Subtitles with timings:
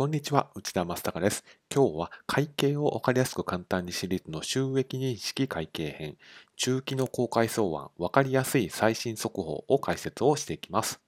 [0.00, 1.44] こんにちは、内田正孝です。
[1.70, 6.16] 今日は会計をわかりやすく簡単にシリーズの収益認識会計編、
[6.56, 11.02] 中期の公開草案、わかりやすい最新速報を解説をしていきます。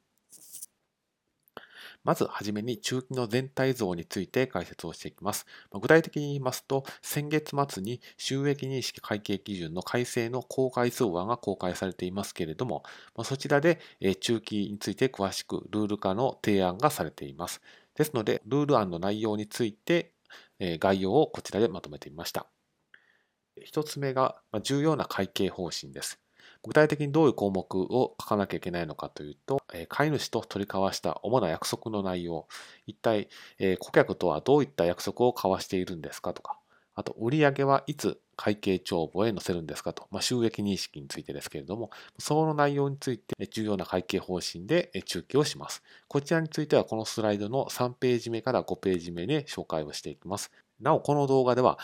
[2.05, 5.47] まずはじめに中期の全体像について解説をしていきます。
[5.73, 12.83] 具体的に言いますと、先月末に収益認識会計基準の改正の公開草案が公開されていますけれども、
[13.25, 13.81] そちらで
[14.21, 17.63] 中期について詳しくルール化の提案がされています。
[17.95, 20.15] ですので、ルール案の内容について
[20.79, 22.47] 概要をこちらでまとめてみました。
[23.63, 26.19] 一つ目が重要な会計方針です。
[26.65, 32.49] 具体的にどういう項目を書かなきゃいけないのかというと、飼い主と取り交わした主な約束の内容、
[32.87, 33.29] 一体
[33.79, 36.59] 顧客とはどういった約束を交わしているんですかとか、
[36.95, 45.83] あと売上はいつ会計帳簿へ載せるんですかと、まあ、収益認識についてですけれども、その内容について重要な会計方針で中継をします。
[46.09, 50.51] こちらについてはこのスライドの3ページ目から5ページ目で紹介をしていきます。
[50.81, 51.79] なお、この動画では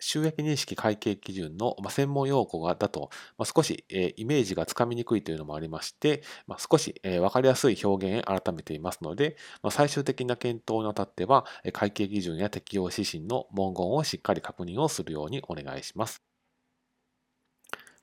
[0.00, 3.10] 収益認識会計基準の専門用語だと
[3.44, 3.84] 少し
[4.16, 6.22] イメージがつかみにくいというのもありまして、
[6.70, 9.36] 少し分かりやすい表現へ改めていますので、
[9.70, 16.29] 最終的な検討にあたっては会計基準や適用指針の文言をしっかり確認をするようにお願いします。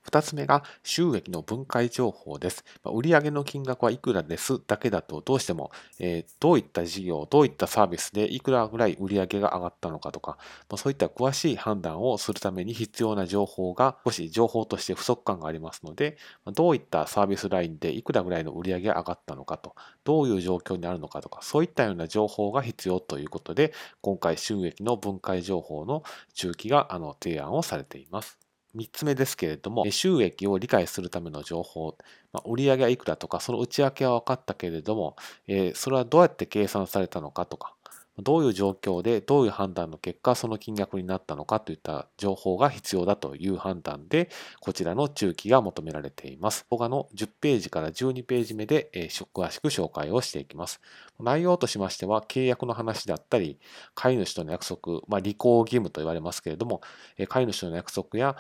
[0.07, 2.63] 2つ目が収益の分解情報です。
[2.85, 4.61] 売上の金額はいくらです？
[4.65, 10.37] だけだとどうしても、えどういった事業、どういったサービスでいくらぐらい売上が上がったのかとか、
[10.77, 16.17] そういった詳しい判断をするために必要な情報が少し情報として不足感がありますので、
[16.53, 28.36] どういったサービスラインでいくらぐらいの売上が上がったのかと、どういう状況にあるのかとか、そういったような情報が必要ということで、今回収益の分解情報の中期があの提案をされています。
[28.77, 31.97] 3つ目ですけれども、収益を理解するための情報、
[32.31, 35.15] まあ、売上はいくらとか、その内訳は分かったけれども、
[35.47, 37.73] えそれはどうやって計算されたのかとか、
[38.19, 46.65] どういう状況でどういう判断の結果その金額になったのかといった情報が必要だという判断でこちらの中期が求められています。
[46.71, 48.89] 動画の10ページから12ページ目で
[49.33, 50.81] 詳しく紹介をしていきます。
[51.19, 53.59] 内容としましては契約の話だったり
[53.93, 56.81] 飼い主との約束、まあ、履行義務と言われますけれども
[57.27, 58.35] 飼い主との約束や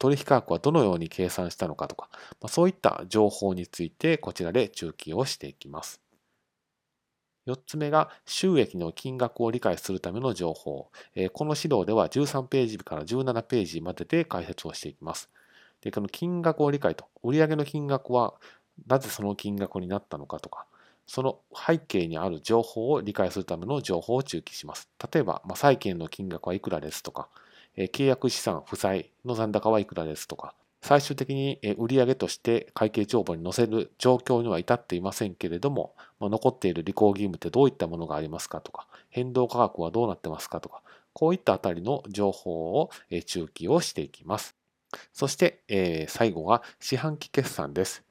[0.00, 2.08] 取引価格はどのように計算したのかとか、
[2.40, 6.00] ま、そういった情報についてこちらで中継をしていきます。
[7.46, 10.90] 4つ目が収益の金額を理解するための情報。
[11.32, 15.30] この指導では13ページから17ページまでで解説をしていきます。
[15.80, 18.34] で、この金額を理解と、売上の金額は
[18.86, 20.66] なぜその金額になったのかとか、
[21.06, 24.90] その背景にある情報を理解するための情報を中記します。
[25.12, 27.28] 例えば、ま、債権の金額はいくらですとか、
[27.88, 40.82] 契約資産、負債の残高はいくらですとか、最終的に売上として会計帳簿に載せる状況には至っていませんけれども、残っている履行義務ってどういったものがありますかとか、変動価格はどうなってますかとか、
[41.12, 42.90] こういったあたりの情報を
[43.26, 44.56] 中記をしていきます。
[45.12, 48.02] そして、最後が四半期決算です。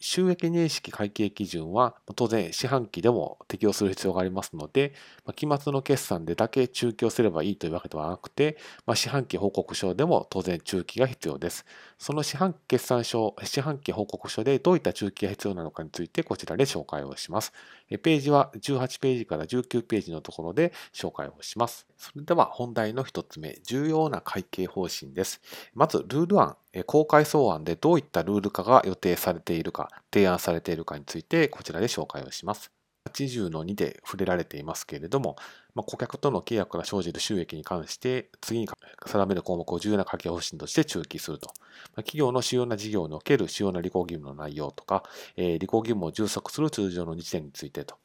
[0.00, 4.92] 収益認識会計基準は当然四半期でも適用する必要がありますので、
[5.36, 8.58] 期末の決算でだけ中期をすればいいというわけではなくて、
[8.94, 11.64] 四半期報告書でも当然中期が必要です。
[11.96, 17.52] その四半期決算書、四半期報告書でどういった中期が必要なのかについてこちらで紹介をします。
[17.98, 21.86] ページは18ページから19ページのところで紹介をします。
[21.96, 25.40] それでは本題の1つ目、重要な会計方針です。
[25.74, 32.70] まず、ルール案、公開草案でどういったルール化が予定されているか、提案されているかについてこちらで紹介をします。
[33.10, 35.36] 80-2で触れられていますけれども、
[35.74, 38.68] まあ、顧客との契約から生じる収益に関して、次に
[39.06, 41.48] 定める項目を重要な会計方針として中記すると。
[41.48, 45.04] まあ、企業の主要な事業における主要な履行義務の内容とか、
[45.36, 47.96] えー、履行義務を充足する通常の日点についてと。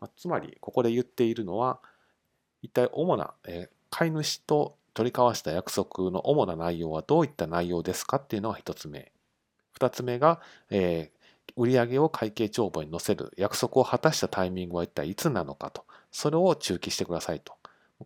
[0.00, 1.80] まあ、つまり、ここで言っているのは、
[2.62, 9.12] 一体主な、えー、飼い主と取り交わした約束の主な内容はどういった内容ですかっていうのが一つ目。
[9.72, 10.40] 二つ目が、
[10.70, 11.14] えー、
[11.56, 15.84] 売上を会計帳簿に載せる約束を果たしたタイミングは一体いつなのかと。
[16.14, 17.54] それを中記してくださいと。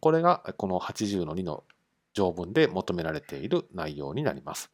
[0.01, 1.63] これがこの80の2の
[2.15, 4.73] 条文で求められている内容になります。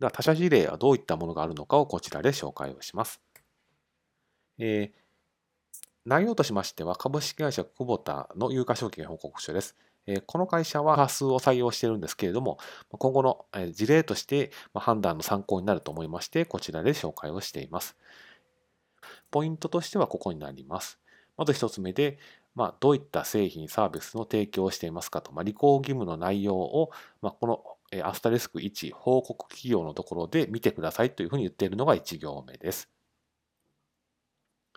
[0.00, 3.22] では他社事例はどういったものがあるのかをこちらで紹介をします。
[4.58, 9.76] えー、内容としましては株式会社久保田の有価証券報告書です。
[10.26, 12.58] この会社は多数を採用しているんですけれども、
[12.90, 17.96] 今後の事例として判断の参考になると思いまして、こちらで紹介をしています。
[19.30, 20.98] ポイントとしてはここになります。
[21.36, 22.18] まず一つ目で、
[22.54, 26.90] まあ、どういった製品、サービスの提供をしていますかと、まあ、履行義務の内容を、
[27.20, 27.62] まあ、この
[28.04, 32.88] アスタリスク1、報告企業のところで見てくださいというふうに言っているのが1行目です。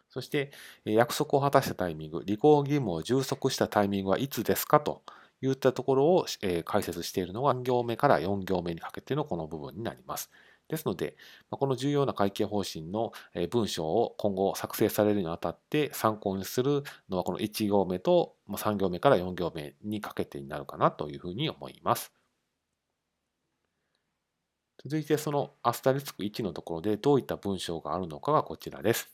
[0.09, 0.51] そして、
[0.85, 5.03] 約束を果たしたタイミング、履行義務を充足したタイミングはいつですかと
[5.41, 6.25] いったところを
[6.65, 10.29] 解説しているのが3行目から4行目にかけてのこの部分になります。
[10.69, 11.17] ですので、
[11.49, 13.11] この重要な会計方針の
[13.49, 22.13] 文章を今後作成されるにあたって参考にするのはこの1行目と3行目から4行目にかけてになるかなというふうに思います。
[24.83, 29.09] 続いてそのアスタリスク1のところでどういった文章があるのかがこちらです。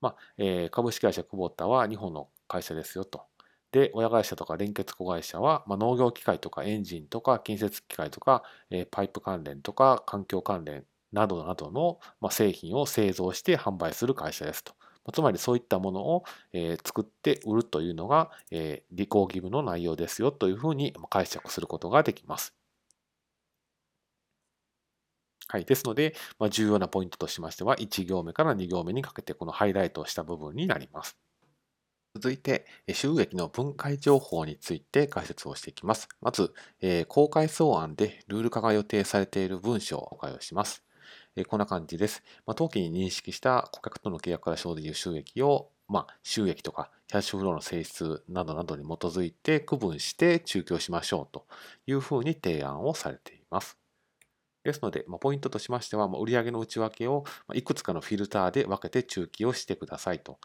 [0.00, 3.29] まあえー、株式会社クボタは日本の会社ですよと。
[3.72, 14.74] で、親会社とか連結子会社は、まあ、農業機械とかエンジンとか建設機械とか、えー、パイプ関連とか環境関連などなどの、まあ、製品を製造して販売する会社ですと。
[15.04, 22.54] まつまりそういったものを、えー、作って売るというのが、えー、履行義務の内容ですよというふうに解釈することができます。
[25.48, 25.64] はい。
[25.66, 31.18] ですので、まあ、重要なポイントとしましては、1行目から2行目にかけてこのハイライトをした部分になります。
[32.14, 36.08] 続いて、収益の分解情報について解説をしていきます。
[36.20, 36.52] まず、
[37.08, 40.82] 公開草案でルール化が予定されている文章を公開をします。
[41.48, 42.22] こんな感じです。
[42.46, 51.46] まあ、当期に認識した顧客との契約から生じる収益を、まあ、収益とかキャッシュフローの性質などなどに基づいて区分して中継しましょうと
[51.86, 53.78] いうふうに提案をされています。
[54.64, 57.24] ですので、まあ、ポイントとしましては、まあ、売上の内訳を
[57.54, 60.38] いくつかのフィルターで分けて中期をしてくださいと。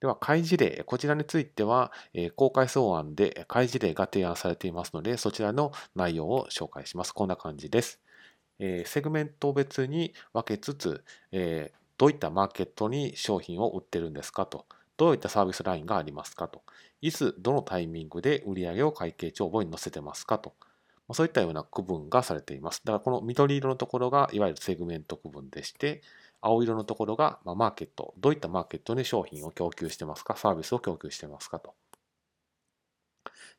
[0.00, 1.92] では、開示例、こちらについては、
[2.36, 7.12] 公開草案で開示例が提案されていますので、そちらの内容を紹介します。
[7.12, 8.00] こんな感じです。
[8.58, 11.04] セグメント別に分けつつ、
[11.96, 14.66] どういったマーケットに商品を売ってるんですかと。
[14.96, 16.62] どういったサービスラインがありますかと。
[17.00, 20.54] いつ、どのタイミングで売上を会計帳簿に載せてますかと。
[21.12, 22.82] そういったような区分がされています。
[22.84, 26.02] だからこの緑色のところがいわゆるセグメント区分でして、
[26.40, 31.74] 青色のところがマーケット、どういったマーケットに商品を供給してますか、サービスを供給してますかと。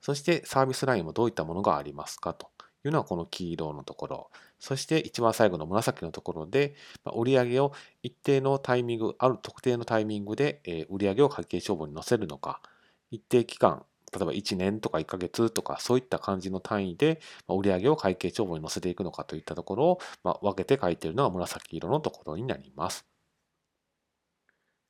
[0.02, 2.48] そしてサービスラインもどういったものがありますかと
[2.86, 4.30] いうのはこの黄色のところ。
[4.60, 6.76] そして一番最後の紫のところで、
[7.16, 12.62] 売上を一定のタイミング、ある特定のタイミングで売上を会計帳簿に載せるのか、
[13.12, 23.06] 一定期間、例えば1年とか1ヶ月とかそういった感じの単位で売上を会計帳簿に載せていくのかといったところをま分けて書いているのが紫色のところになります。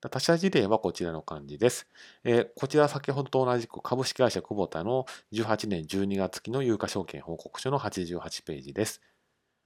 [0.01, 1.85] 他社事例はこちらの感じです。
[2.23, 9.01] えー、こちらは先ほどと同じく株式会社久保田の18年12月期の有価証券報告書の88ページです。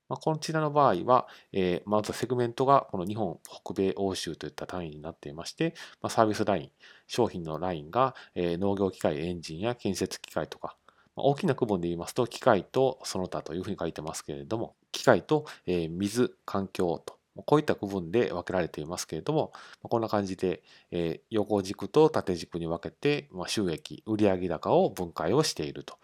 [0.09, 6.71] まあ、こちらの場合は、えー、まずセグメントがこの日本、北米、欧州といった単位になっていまして、まあ、サービスライン、
[7.07, 10.75] 商品のラインが、えー、農業機械、エンジンや建設機械とか、
[11.15, 20.61] まあ、大きな区分で言いますと、機械とその他というふうに書いてますけれども、機械と、えー、水、環境と、こういった区分で分けられていますけれども、こんな感じで、
[20.91, 25.97] え横軸と縦軸に分けて、ま収益、売上高を分解をしていると。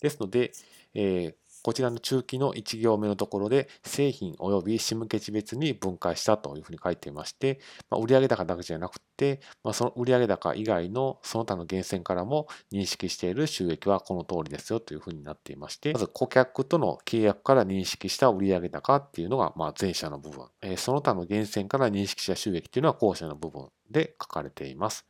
[0.00, 0.52] ですので、
[0.94, 1.36] え
[1.66, 7.58] こちらの中期の1行目のところで製品及び仕向け地別に分解したというふうに書いていまして、
[7.90, 25.04] まあ、売上高だけじゃなくて、まあ、その売上高以外のその他の源泉からも認識している収益はこの通りですよというふうになっていまして、まず顧客との契約から認識した売上高っていうのがまあ前者の部分、えその他の源泉から認識した収益っていうのは後者の部分で書かれています。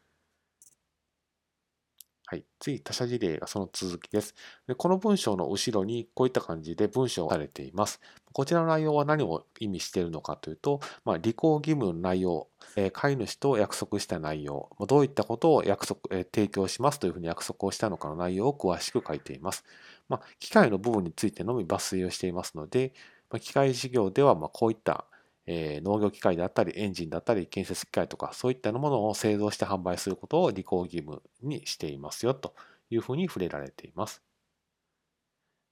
[2.29, 2.45] はい。
[2.59, 4.35] 次、他社事例がその続きです。
[4.67, 8.01] でこの文章の後ろにこういった感じで文章がされています。
[8.33, 19.65] こちらの内容は何を意味しているのかというと、まあ、履行義務の内容、えー、飼い主と約束した内容、どういったことを約束、えー、提供しますというふうに約束をしたのかの内容を詳しく書いています。
[20.09, 22.93] まあ、機械の部分についてのみ抜粋をしていますので、
[23.31, 25.07] まあ、機械事業ではまこういった
[25.47, 32.55] え農業機械であったり、エンジンだったり、建設機械とか、そういったものを製造して販売することを履行義務にしていますよと
[32.91, 34.23] いうふうに触れられています。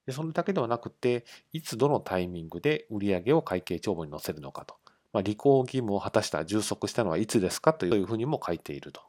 [0.07, 4.77] でそれだけではなくて、いつどのタイミングで売上を会計帳簿に載せるのかと。
[5.13, 9.03] まあ、履行義務を果たした、充足したのはいつですかというふうにも書いていると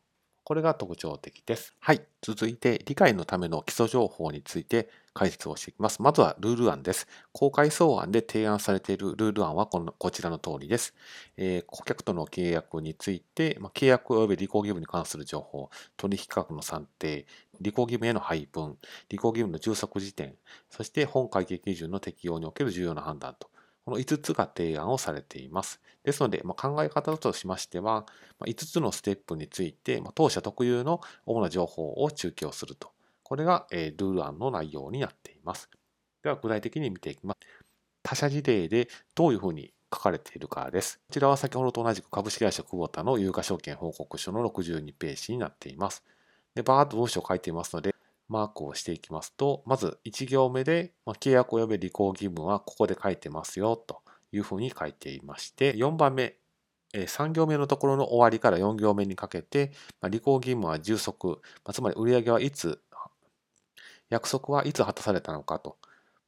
[0.46, 1.74] これが特徴的です。
[1.80, 2.04] はい。
[2.22, 6.04] 続いて、理解のための基礎情報について解説をしていきます。
[6.04, 7.08] まずはルール案です。
[7.32, 10.94] 公開草案で提案されているルール案はこのこちらの通りです。
[11.36, 17.26] えー、顧客との契約について、まあ、契約及び履行義務に関する情報、取引価格の算定、
[17.60, 18.78] 履行義務への配分、
[19.10, 20.36] 履行義務の充足時点、
[20.70, 23.50] そして本会計基準の適用における重要な判断と
[23.86, 25.80] この5つが提案をされています。
[26.04, 28.06] ですので、ま、考え方としましては、
[28.40, 32.92] ま5つのステップについて、ま、当社特有の主な情報を中継をすると。
[33.24, 35.70] これが、え、ルール案の内容になっています。
[36.24, 37.40] では、具体的に見ていきます。
[38.04, 41.00] 他社事例でどういうふうに書かれているかです。
[41.08, 46.04] こちらは先ほどと同じく株式会社久保田の有価証券報告書の62ページになっています。
[46.56, 47.96] で、バーッと文章を書いていますので、
[48.28, 54.02] マークをしていきますと、まず1行目で、ま契約及び履行義務はここで書いてますよと
[54.32, 56.38] いうふうに書いていまして、4番目、
[56.94, 62.82] 3行目のところの終わりから4行目にかけて、ま履行義務は充足、まつまり売上はいつ、
[64.10, 65.78] 約束はいつ果たされたのかと。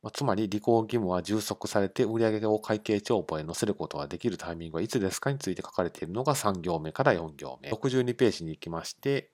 [0.04, 7.72] まつまり、履行義務は充足されて売上を会計帳簿へ載せることができるタイミングはいつですかについて書かれているのが3行目から4行目。
[7.72, 9.32] 62ページに行きまして、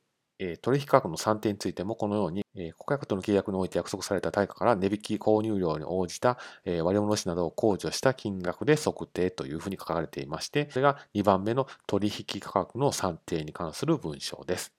[0.61, 2.43] 取引価格の算定についてもこのように、
[2.77, 14.73] 顧客との契約において約束された対価から値引き購入量に応じた割物しなどを控除した金額で測定というふうに書かれていまして、それが2番目の取引価格の算定に関する文章です。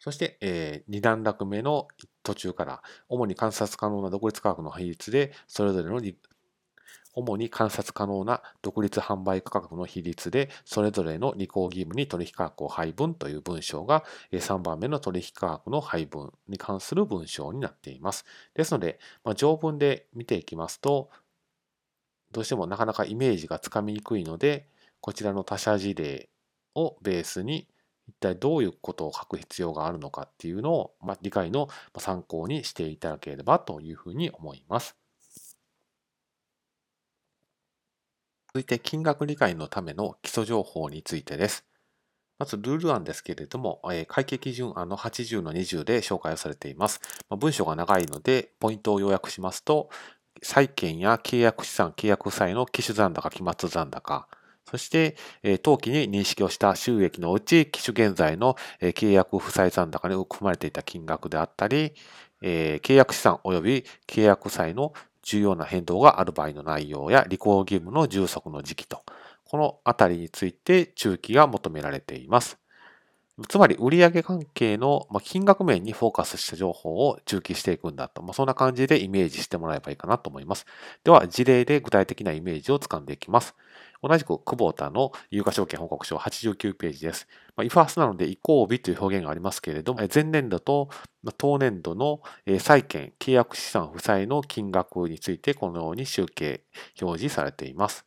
[0.00, 1.88] そして、え、2段落目の
[2.22, 6.00] 途中から、主に観察可能な独立価格の比率で、それぞれの
[7.14, 18.24] 主に観察可能な独立販売価格の比率で、それぞれの履行義務に取引価格を配分という文章が、3番目の取引価格の配分に関する文章になっています。
[18.54, 21.10] ですので、まあ、条文で見ていきますと、
[22.30, 24.68] どうしてもなかなかイメージがつかみにくいので、
[25.00, 26.28] こちらの他社事例
[26.74, 27.68] をベースに、
[28.08, 34.96] 一体どういうことを書く必要があるのかっていうのを、まあ、理解の参考にしていただければというふうに思います。
[38.58, 41.64] 続いて金額理解のための基礎情報についてです。
[42.40, 47.00] まずルール案ですけれども、会計基準案の80の20で紹介をされています。
[47.30, 49.90] 文章が長いので、ポイントを要約しますと、
[50.42, 54.26] 債権や契約資産、契約債の期首残高、期末残高、
[54.68, 55.14] そして、
[55.62, 61.92] 当期に認識をした収益のうち、期首現在の契約負債残高に含まれていた金額であったり、
[62.42, 64.92] 契約資産及び契約債の
[65.28, 69.02] 重要な変動がある場合の内容や履行義務の充足の時期と、
[69.44, 72.58] このあたりについて中期が求められています。
[73.48, 80.64] つまり売上関係の金額面にフォーカスした情報を中期していくんだと、まあ、そんな感じでイメージしてもらえばいいかなと思います。
[81.04, 83.54] では事例で具体的なイメージをつかんでいきます。
[84.02, 87.26] 同じく久保田の有価証券報告書89ページです。
[87.56, 90.88] まあ、イファースなので移行日という表現がありますけれども、前年度と
[91.36, 92.20] 当年度の
[92.60, 96.62] 債券、契約資産負債の金額についてこのように集計
[97.00, 98.04] 表示されています。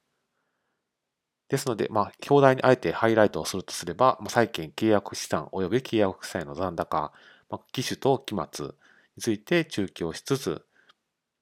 [1.49, 7.11] ですので、まあ、表題にあえてハイライトをするとすれば、まあ債券、契約資産及び契約負債の残高、
[7.49, 8.73] まあ、機種と期末に
[9.21, 10.65] ついて中継をしつつ、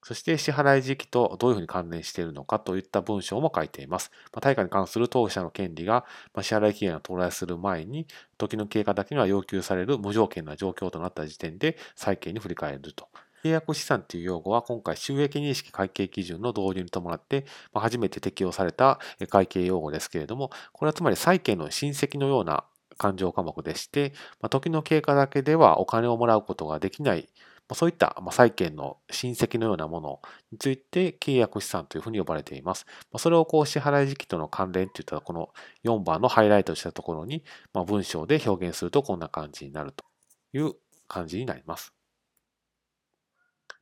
[0.03, 4.11] そして支払い時期とどういうふうに関連しているのかといった文章も書いています。
[4.31, 13.07] まあ、対価に関する当事者の権利がまあ支払い期限が到来する前に、時の経過だけには要求される無条件な状況となった時点で債権に振り返ると。
[13.43, 22.65] 契約資産という用語は今回収益認識会計基準の導入に伴ってまあ初めて適用された会計用語ですけれども、これはつまり債権の親戚のような
[22.97, 27.29] 勘定科目でして、まあ時の経過だけではお金をもらうことができない
[27.75, 30.21] そういった債権の親戚のようなもの
[30.51, 32.85] について契約資産というふうに呼ばれています。
[33.17, 35.49] それをこう支払い時期との関連といったこの
[35.83, 40.05] 4番のハイライトしたところに文章で表現するとこんな感じになると
[40.53, 40.73] いう
[41.07, 41.93] 感じになります。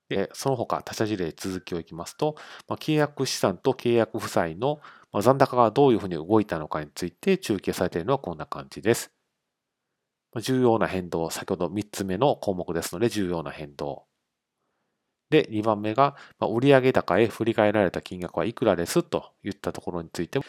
[0.09, 2.35] でその他他社事例続きをいきますと、
[2.69, 4.79] 契約資産と契約負債の
[5.21, 9.16] 残高がどういうふうに動いたのかについて中継されているのはこんな感じです。
[10.41, 14.05] 重要な変動、先ほど3つ目の項目ですので、重要な変動。
[15.29, 20.39] で、2番目が、売上高へ振り返られた金額はいくらですといったところについて、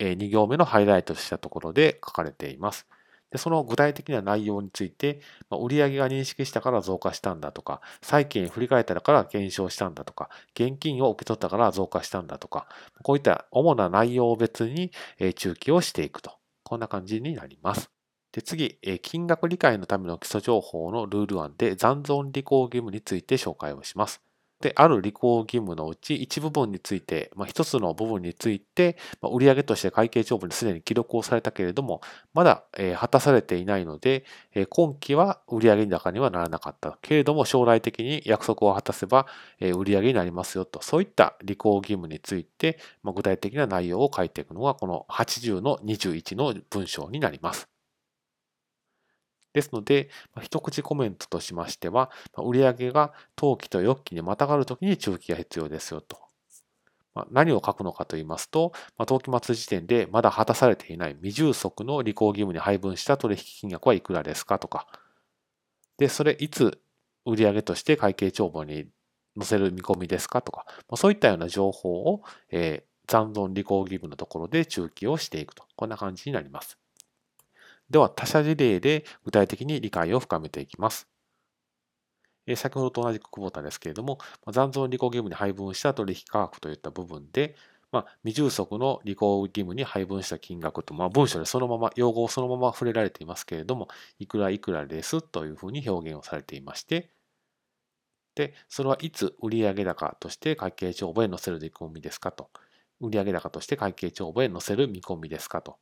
[0.00, 2.86] 2行目のハイライトしたところで書かれています。
[3.30, 5.20] でその具体的な内容について、
[5.50, 12.68] ま売上が認識したから増加したんだとか、債権振り返ったから減少したんだとか、現金を受け取ったから増加したんだとか、
[13.02, 14.92] こういった主な内容を別に
[15.36, 16.32] 中期をしていくと。
[16.64, 17.93] こんな感じになります。
[18.34, 24.22] で次、金額理解のための基礎情報のルール案で残存履行義務について紹介をします。
[24.60, 32.00] で、ある履行義務のうち一部分について、まあ、一つの部分について、まあ、売上として会計帳簿にすでに記録をされたけれども、
[32.32, 36.98] まだ、えー、果たされていないので、えー、今期は売上高にはならなかった。
[37.02, 39.26] けれども、将来的に約束を果たせば、
[39.60, 47.73] えー、売上になりますよと、そういった履行義務について、まあ、具体的な内容を書いていくのが、この80の21の文章になります。
[49.54, 50.10] ですので、
[50.42, 56.18] 一口コメントとしましては、売上が当期と翌期にまたがるときに中期が必要ですよと。
[57.30, 58.72] 何を書くのかと言いますと、
[59.06, 64.88] 当期末時点でまだ果たされていない未充足の履行義務に配分した取引金額はいくらですかとか、
[65.98, 66.80] で、それいつ
[67.24, 68.86] 売上として会計帳簿に
[69.38, 75.64] 載せる見込みですかとか、そういったような情報を、え残存履行義務のところで中記をしていくと。
[75.76, 76.78] こんな感じになります。
[77.88, 81.08] では、他者事例で具体的に理解を深めていきます。
[82.56, 84.18] 先ほどと同じく久保田ですけれども、
[84.52, 87.56] 残存履行義務に配分した取引価格といった部分で、
[87.90, 93.88] まあ、未充足の履行義務に配分した金額と、まあ、文章でそのまま、用語をそのまま触れられていますけれども、
[94.18, 97.10] いくらいくらですというふうに表現をされていまして、
[98.36, 102.50] で、それはいつ売上高として会計帳簿へ載せる見込みですかと。
[103.00, 105.78] 売上高として会計帳簿へ載せる見込みですかと。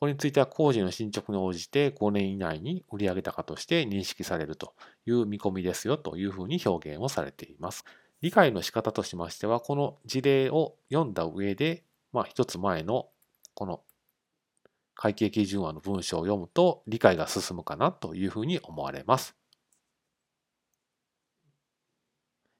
[0.00, 4.74] これについては工事の進捗に応じて5年以内に売上高として認識されると
[5.06, 7.84] いう見込みですよというふうに表現をされています。
[8.20, 13.08] 理解の仕方としましては、この事例を読んだ上で、まあ一つ前の
[13.54, 13.82] この
[14.94, 19.37] 会計基準案の文章を読むと理解が進むかなというふうに思われます。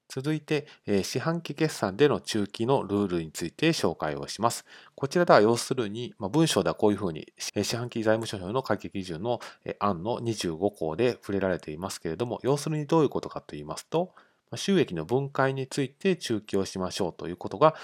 [0.09, 0.67] 続いて、
[1.05, 4.65] 四半期決算での中期のルールについて紹介をします。
[4.95, 9.41] こちらでは要するに、ま文章ではこういうふうに、四半期財務諸表の会計基準の
[9.79, 14.15] 案の25項で触れられていますけれども、要するにどういうことかと言いますと、
[14.57, 17.75] 収益の分解について中期をしましょうということが、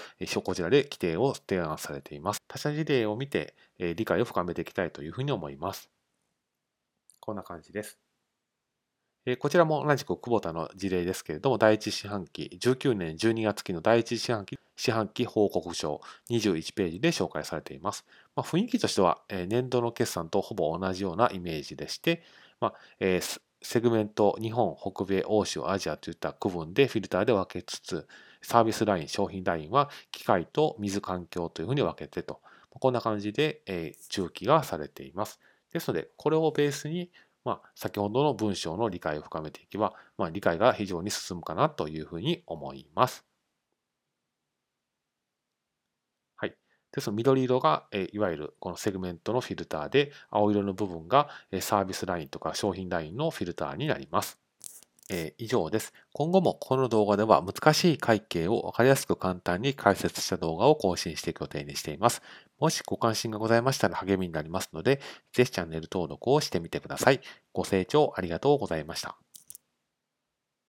[0.43, 2.41] こちらで規定を提案されています。
[2.47, 5.91] 他社事例を見て理解を深めていきたいというふうに思います。
[7.19, 8.14] こんな感じです。
[9.39, 18.05] こちらも同じく久保田の事例ですけれども、第一四半期、19年12月期の第一四半期四半期報告書21ページで紹介されています。
[18.35, 22.21] まあ、雰囲気としては、年度の決算とほぼ同じようなイメージでして、
[22.59, 28.07] まあ、セグメント、日本、北米、欧州、アジアといった区分でフィルターで分けつつ、
[28.43, 35.39] サービスライン、商品ラインは機械と水環境というふうに分けてと、こんな感じで、えー、中期がされています。
[35.73, 37.09] ですので、これをベースに
[37.45, 43.25] まあ、先ほどの文章の理解を深めていけば、まあ、理解が非常に進むかなというふうに思います。
[46.37, 46.55] はい。
[46.93, 54.39] で、その緑色が、えいわゆるこのセグメントのフィルターで、青色の部分がえサービスラインとか商品ラインのフィルターになります。
[55.09, 55.93] え以上です。
[56.13, 62.21] 今後もこの動画では難しい会計をわかりやすく簡単に解説した動画を更新していく予定にしています。
[62.59, 65.01] もしご関心がございましたら励みになりますので、
[65.33, 67.21] ぜひチャンネル登録をしてみてください。
[67.53, 69.24] ご清聴ありがとうございました。